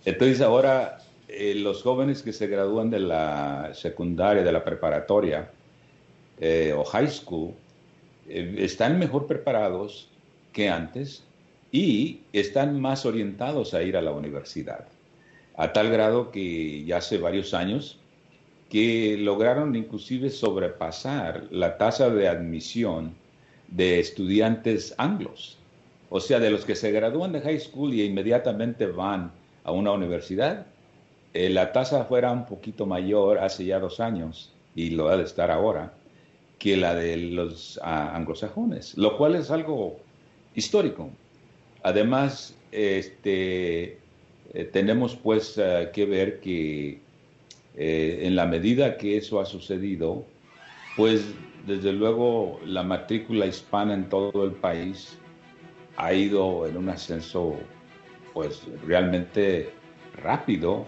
[0.04, 5.50] Entonces ahora eh, los jóvenes que se gradúan de la secundaria, de la preparatoria
[6.40, 7.52] eh, o high school,
[8.28, 10.08] eh, están mejor preparados
[10.52, 11.22] que antes
[11.70, 14.86] y están más orientados a ir a la universidad,
[15.56, 17.98] a tal grado que ya hace varios años
[18.70, 23.14] que lograron inclusive sobrepasar la tasa de admisión
[23.68, 25.58] de estudiantes anglos,
[26.10, 29.32] o sea, de los que se gradúan de high school y inmediatamente van
[29.64, 30.66] a una universidad,
[31.34, 35.24] eh, la tasa fuera un poquito mayor hace ya dos años, y lo ha de
[35.24, 35.92] estar ahora,
[36.58, 39.98] que la de los ah, anglosajones, lo cual es algo
[40.54, 41.10] histórico.
[41.82, 43.98] Además, este,
[44.54, 46.98] eh, tenemos pues eh, que ver que
[47.76, 50.24] eh, en la medida que eso ha sucedido,
[50.96, 51.22] pues
[51.66, 55.18] desde luego la matrícula hispana en todo el país
[55.96, 57.56] ha ido en un ascenso
[58.32, 59.72] pues realmente
[60.22, 60.86] rápido.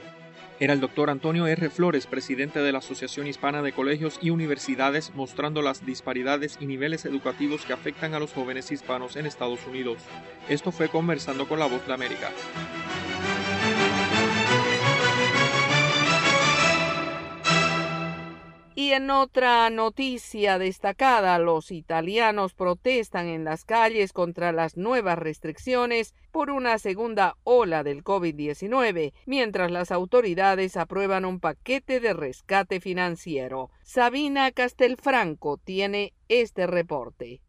[0.61, 1.71] Era el doctor Antonio R.
[1.71, 7.05] Flores, presidente de la Asociación Hispana de Colegios y Universidades, mostrando las disparidades y niveles
[7.05, 9.99] educativos que afectan a los jóvenes hispanos en Estados Unidos.
[10.49, 12.31] Esto fue Conversando con la Voz de América.
[18.79, 26.15] Y en otra noticia destacada, los italianos protestan en las calles contra las nuevas restricciones
[26.31, 33.73] por una segunda ola del COVID-19, mientras las autoridades aprueban un paquete de rescate financiero.
[33.83, 37.41] Sabina Castelfranco tiene este reporte.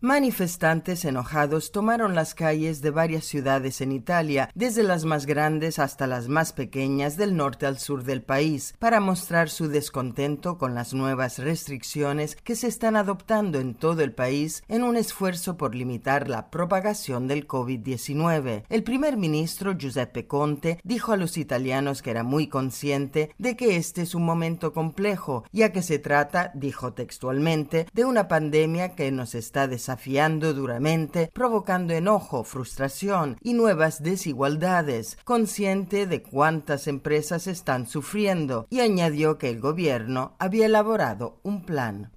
[0.00, 6.06] Manifestantes enojados tomaron las calles de varias ciudades en Italia, desde las más grandes hasta
[6.06, 10.94] las más pequeñas del norte al sur del país, para mostrar su descontento con las
[10.94, 16.28] nuevas restricciones que se están adoptando en todo el país en un esfuerzo por limitar
[16.28, 18.66] la propagación del COVID-19.
[18.68, 23.74] El primer ministro Giuseppe Conte dijo a los italianos que era muy consciente de que
[23.74, 29.10] este es un momento complejo, ya que se trata, dijo textualmente, de una pandemia que
[29.10, 37.86] nos está desafiando duramente, provocando enojo, frustración y nuevas desigualdades, consciente de cuántas empresas están
[37.86, 42.12] sufriendo, y añadió que el gobierno había elaborado un plan.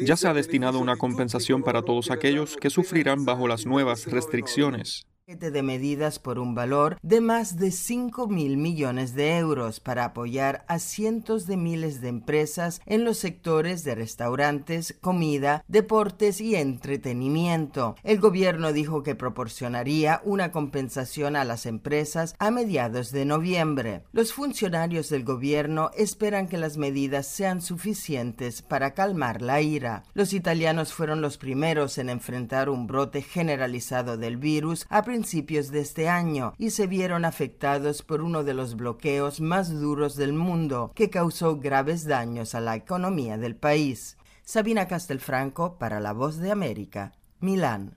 [0.00, 5.07] Ya se ha destinado una compensación para todos aquellos que sufrirán bajo las nuevas restricciones
[5.28, 10.64] de medidas por un valor de más de 5 mil millones de euros para apoyar
[10.68, 17.94] a cientos de miles de empresas en los sectores de restaurantes, comida, deportes y entretenimiento.
[18.04, 24.04] El gobierno dijo que proporcionaría una compensación a las empresas a mediados de noviembre.
[24.12, 30.04] Los funcionarios del gobierno esperan que las medidas sean suficientes para calmar la ira.
[30.14, 36.08] Los italianos fueron los primeros en enfrentar un brote generalizado del virus a de este
[36.08, 41.10] año y se vieron afectados por uno de los bloqueos más duros del mundo que
[41.10, 44.16] causó graves daños a la economía del país.
[44.44, 47.96] Sabina Castelfranco para La Voz de América, Milán.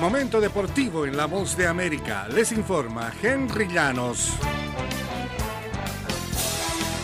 [0.00, 2.28] Momento deportivo en La Voz de América.
[2.28, 4.36] Les informa Henry Llanos.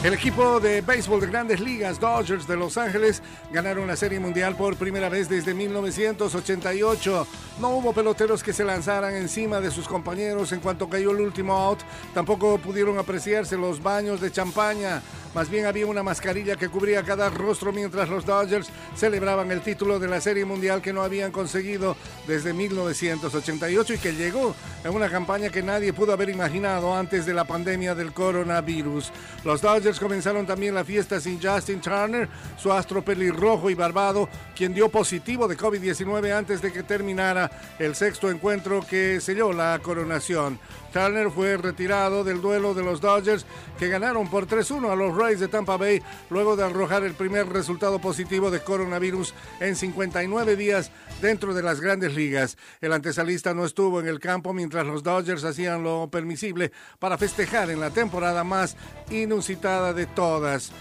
[0.03, 3.23] El equipo de béisbol de grandes ligas, Dodgers de Los Ángeles,
[3.53, 7.27] ganaron la Serie Mundial por primera vez desde 1988.
[7.61, 11.53] No hubo peloteros que se lanzaran encima de sus compañeros en cuanto cayó el último
[11.53, 11.81] out.
[12.15, 15.03] Tampoco pudieron apreciarse los baños de champaña.
[15.35, 20.01] Más bien había una mascarilla que cubría cada rostro mientras los Dodgers celebraban el título
[20.01, 21.95] de la Serie Mundial que no habían conseguido
[22.27, 27.35] desde 1988 y que llegó en una campaña que nadie pudo haber imaginado antes de
[27.35, 29.13] la pandemia del coronavirus.
[29.45, 34.75] Los Dodgers comenzaron también la fiesta sin Justin Turner, su astro pelirrojo y barbado, quien
[34.75, 40.59] dio positivo de COVID-19 antes de que terminara el sexto encuentro que selló la coronación.
[40.93, 43.47] Turner fue retirado del duelo de los Dodgers
[43.79, 47.49] que ganaron por 3-1 a los Rays de Tampa Bay luego de arrojar el primer
[47.49, 50.91] resultado positivo de coronavirus en 59 días
[51.23, 52.59] dentro de las grandes ligas.
[52.81, 57.71] El antesalista no estuvo en el campo mientras los Dodgers hacían lo permisible para festejar
[57.71, 58.77] en la temporada más
[59.11, 60.73] inusitada de todas.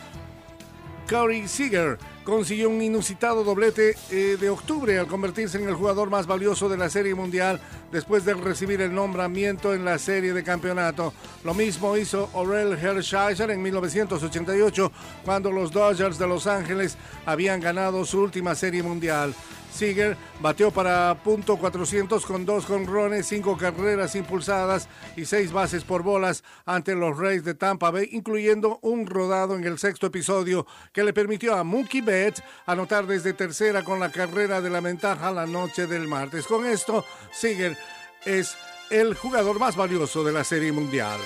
[1.09, 6.27] Corey Seager consiguió un inusitado doblete eh, de octubre al convertirse en el jugador más
[6.27, 7.59] valioso de la Serie Mundial
[7.91, 11.11] después de recibir el nombramiento en la serie de campeonato.
[11.43, 14.91] Lo mismo hizo Orel Hershiser en 1988
[15.25, 19.33] cuando los Dodgers de Los Ángeles habían ganado su última Serie Mundial.
[19.71, 26.03] Seager bateó para punto 400 con dos jonrones, cinco carreras impulsadas y seis bases por
[26.03, 31.03] bolas ante los Rays de Tampa Bay, incluyendo un rodado en el sexto episodio que
[31.03, 35.45] le permitió a Mookie Betts anotar desde tercera con la carrera de la ventaja la
[35.45, 36.45] noche del martes.
[36.45, 37.77] Con esto, Seager
[38.25, 38.57] es
[38.89, 41.19] el jugador más valioso de la Serie Mundial.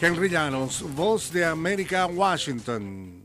[0.00, 3.24] Henry Llanos, Voz de América, Washington.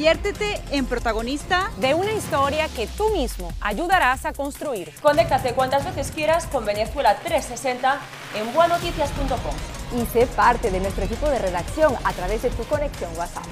[0.00, 4.90] conviértete en protagonista de una historia que tú mismo ayudarás a construir.
[5.02, 8.00] Conéctate cuantas veces quieras con Venezuela 360
[8.34, 10.00] en buenoticias.com.
[10.00, 13.44] Y sé parte de nuestro equipo de redacción a través de tu conexión WhatsApp.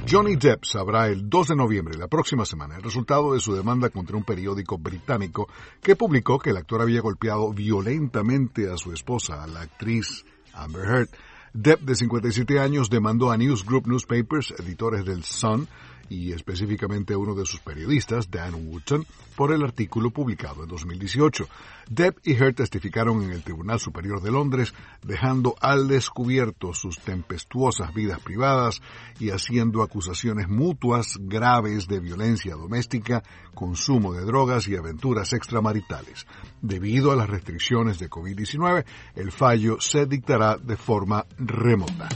[0.09, 3.89] Johnny Depp sabrá el 2 de noviembre, la próxima semana, el resultado de su demanda
[3.89, 5.49] contra un periódico británico
[5.81, 10.85] que publicó que el actor había golpeado violentamente a su esposa, a la actriz Amber
[10.85, 11.09] Heard.
[11.53, 15.67] Depp, de 57 años, demandó a News Group Newspapers, editores del Sun,
[16.09, 19.05] y específicamente a uno de sus periodistas, Dan Wootton,
[19.35, 21.47] por el artículo publicado en 2018.
[21.89, 27.93] Depp y Heard testificaron en el Tribunal Superior de Londres, dejando al descubierto sus tempestuosas
[27.93, 28.81] vidas privadas
[29.19, 36.25] y haciendo acusaciones mutuas graves de violencia doméstica, consumo de drogas y aventuras extramaritales.
[36.61, 38.85] Debido a las restricciones de COVID-19,
[39.15, 42.09] el fallo se dictará de forma remota.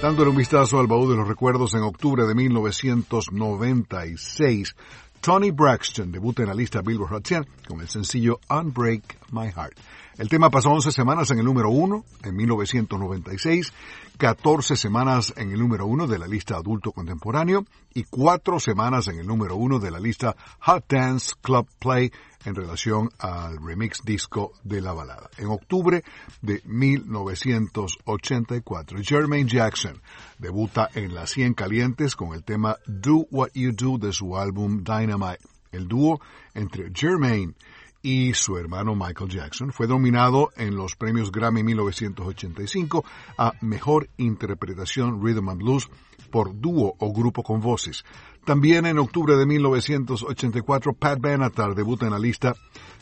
[0.00, 4.76] Dándole un vistazo al baúl de los recuerdos en octubre de 1996,
[5.20, 9.76] Tony Braxton debuta en la lista Billboard Hot 100 con el sencillo Unbreak My Heart.
[10.16, 13.72] El tema pasó 11 semanas en el número 1 en 1996,
[14.16, 19.18] 14 semanas en el número 1 de la lista adulto contemporáneo y 4 semanas en
[19.18, 22.12] el número 1 de la lista Hot Dance Club Play
[22.44, 25.28] en relación al remix disco de la balada.
[25.38, 26.04] En octubre
[26.40, 30.00] de 1984, Jermaine Jackson
[30.38, 34.84] debuta en las 100 calientes con el tema Do What You Do de su álbum
[34.84, 35.40] Dynamite.
[35.72, 36.20] El dúo
[36.54, 37.54] entre Jermaine
[38.02, 43.04] y su hermano Michael Jackson fue nominado en los premios Grammy 1985
[43.36, 45.88] a Mejor Interpretación Rhythm and Blues
[46.30, 48.04] por dúo o grupo con voces.
[48.48, 52.54] También en octubre de 1984, Pat Benatar debuta en la lista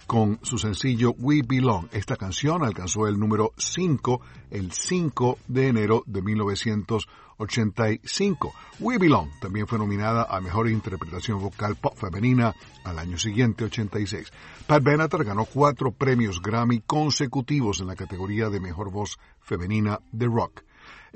[0.09, 1.87] con su sencillo We Belong.
[1.93, 4.21] Esta canción alcanzó el número 5
[4.51, 8.53] el 5 de enero de 1985.
[8.81, 14.33] We Belong también fue nominada a Mejor Interpretación Vocal Pop Femenina al año siguiente, 86.
[14.67, 20.27] Pat Benatar ganó cuatro premios Grammy consecutivos en la categoría de Mejor Voz Femenina de
[20.27, 20.66] Rock.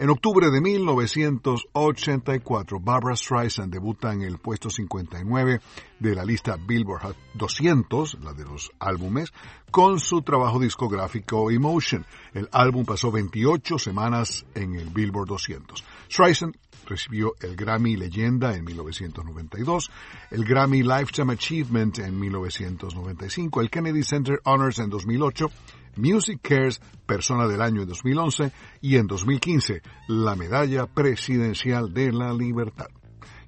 [0.01, 5.61] En octubre de 1984, Barbara Streisand debuta en el puesto 59
[5.99, 9.31] de la lista Billboard Hot 200, la de los álbumes,
[9.71, 12.07] con su trabajo discográfico Emotion.
[12.33, 15.85] El álbum pasó 28 semanas en el Billboard 200.
[16.11, 19.91] Streisand recibió el Grammy Leyenda en 1992,
[20.31, 25.51] el Grammy Lifetime Achievement en 1995, el Kennedy Center Honors en 2008,
[25.97, 32.33] Music Cares Persona del Año en 2011 y en 2015 la Medalla Presidencial de la
[32.33, 32.89] Libertad.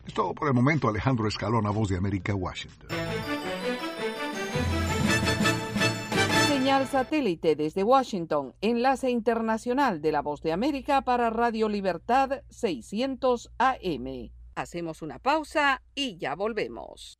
[0.06, 0.88] Es todo por el momento.
[0.88, 2.88] Alejandro Escalona, Voz de América, Washington.
[6.48, 13.50] Señal satélite desde Washington, enlace internacional de la Voz de América para Radio Libertad 600
[13.58, 14.30] AM.
[14.54, 17.18] Hacemos una pausa y ya volvemos.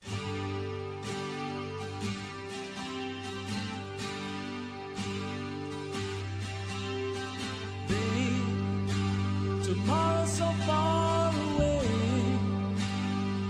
[10.24, 11.80] So far away.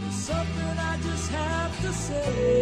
[0.00, 2.61] There's something I just have to say.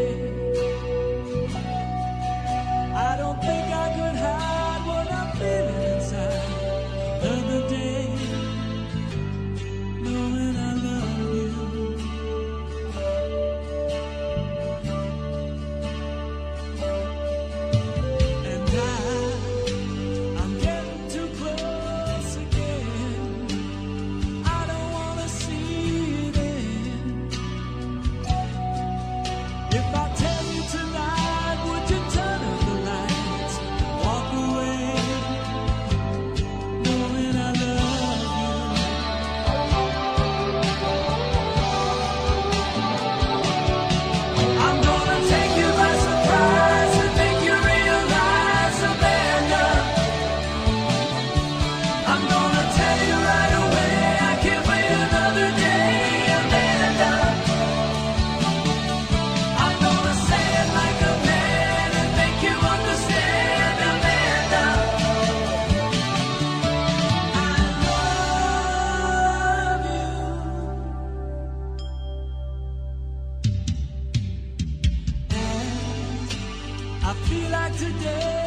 [77.78, 78.39] today.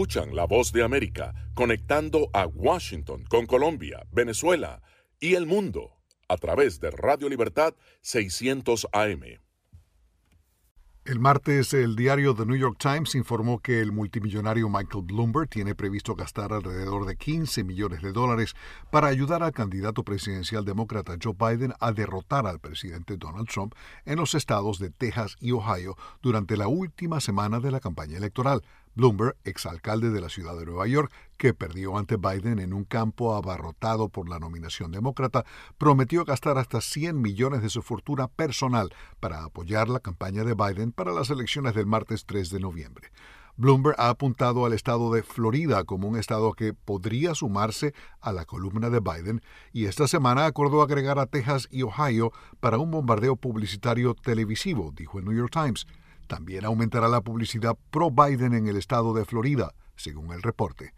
[0.00, 4.80] Escuchan la voz de América conectando a Washington con Colombia, Venezuela
[5.20, 9.40] y el mundo a través de Radio Libertad 600 AM.
[11.04, 15.74] El martes, el diario The New York Times informó que el multimillonario Michael Bloomberg tiene
[15.74, 18.54] previsto gastar alrededor de 15 millones de dólares
[18.90, 23.74] para ayudar al candidato presidencial demócrata Joe Biden a derrotar al presidente Donald Trump
[24.04, 28.62] en los estados de Texas y Ohio durante la última semana de la campaña electoral.
[28.94, 33.34] Bloomberg, exalcalde de la ciudad de Nueva York, que perdió ante Biden en un campo
[33.34, 35.44] abarrotado por la nominación demócrata,
[35.78, 40.92] prometió gastar hasta 100 millones de su fortuna personal para apoyar la campaña de Biden
[40.92, 43.10] para las elecciones del martes 3 de noviembre.
[43.60, 48.46] Bloomberg ha apuntado al estado de Florida como un estado que podría sumarse a la
[48.46, 53.36] columna de Biden y esta semana acordó agregar a Texas y Ohio para un bombardeo
[53.36, 55.86] publicitario televisivo, dijo el New York Times.
[56.30, 60.94] También aumentará la publicidad pro-Biden en el estado de Florida, según el reporte.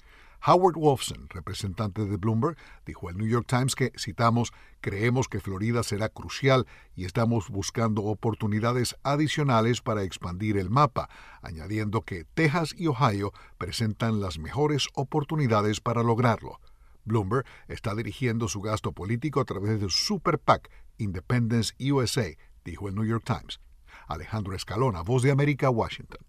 [0.47, 4.53] Howard Wolfson, representante de Bloomberg, dijo al New York Times que, citamos,
[4.83, 11.09] creemos que Florida será crucial y estamos buscando oportunidades adicionales para expandir el mapa,
[11.41, 16.61] añadiendo que Texas y Ohio presentan las mejores oportunidades para lograrlo.
[17.07, 22.87] Bloomberg está dirigiendo su gasto político a través de su Super PAC, Independence USA, dijo
[22.87, 23.61] el New York Times.
[24.09, 26.20] Alejandro Escalona, Voz de América, Washington.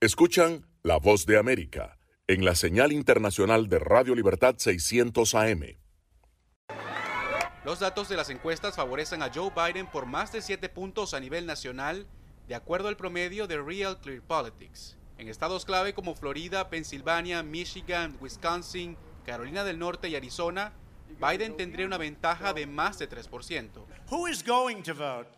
[0.00, 5.78] Escuchan la voz de América en la señal internacional de Radio Libertad 600 AM.
[7.64, 11.20] Los datos de las encuestas favorecen a Joe Biden por más de 7 puntos a
[11.20, 12.08] nivel nacional,
[12.48, 14.98] de acuerdo al promedio de Real Clear Politics.
[15.18, 20.72] En estados clave como Florida, Pensilvania, Michigan, Wisconsin, Carolina del Norte y Arizona,
[21.20, 23.84] Biden tendría una ventaja de más de 3%.
[24.10, 25.30] Who is going to vote?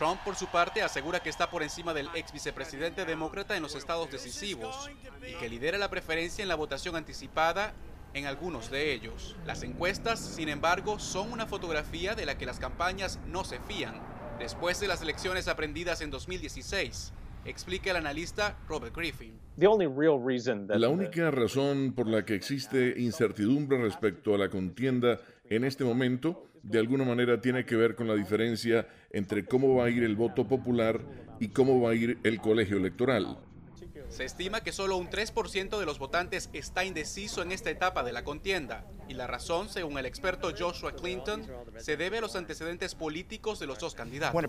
[0.00, 3.74] Trump, por su parte, asegura que está por encima del ex vicepresidente demócrata en los
[3.74, 4.90] estados decisivos
[5.28, 7.74] y que lidera la preferencia en la votación anticipada
[8.14, 9.36] en algunos de ellos.
[9.44, 14.00] Las encuestas, sin embargo, son una fotografía de la que las campañas no se fían.
[14.38, 17.12] Después de las elecciones aprendidas en 2016,
[17.44, 19.38] explica el analista Robert Griffin.
[19.58, 25.20] La única razón por la que existe incertidumbre respecto a la contienda
[25.50, 29.86] en este momento, de alguna manera tiene que ver con la diferencia entre cómo va
[29.86, 31.00] a ir el voto popular
[31.38, 33.38] y cómo va a ir el colegio electoral.
[34.08, 38.12] Se estima que solo un 3% de los votantes está indeciso en esta etapa de
[38.12, 41.42] la contienda, y la razón, según el experto Joshua Clinton,
[41.78, 44.40] se debe a los antecedentes políticos de los dos candidatos.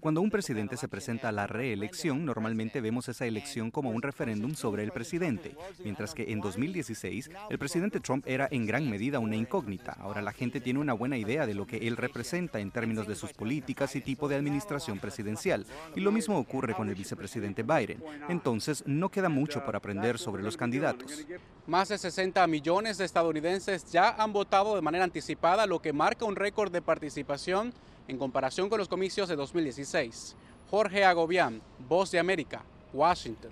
[0.00, 4.54] Cuando un presidente se presenta a la reelección, normalmente vemos esa elección como un referéndum
[4.54, 5.54] sobre el presidente,
[5.84, 9.92] mientras que en 2016 el presidente Trump era en gran medida una incógnita.
[10.00, 13.14] Ahora la gente tiene una buena idea de lo que él representa en términos de
[13.14, 18.02] sus políticas y tipo de administración presidencial, y lo mismo ocurre con el vicepresidente Biden.
[18.30, 21.26] Entonces, no queda mucho por aprender sobre los candidatos.
[21.68, 26.24] Más de 60 millones de estadounidenses ya han votado de manera anticipada, lo que marca
[26.24, 27.74] un récord de participación
[28.08, 30.34] en comparación con los comicios de 2016.
[30.70, 32.62] Jorge Agobián, Voz de América,
[32.94, 33.50] Washington.